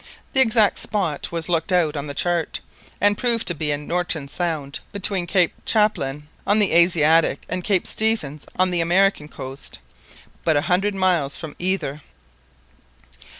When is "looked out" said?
1.47-1.95